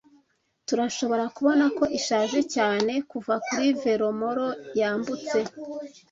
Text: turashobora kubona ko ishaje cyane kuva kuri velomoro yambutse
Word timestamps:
turashobora 0.67 1.25
kubona 1.35 1.65
ko 1.77 1.83
ishaje 1.99 2.39
cyane 2.55 2.93
kuva 3.11 3.33
kuri 3.47 3.67
velomoro 3.81 4.47
yambutse 4.79 5.37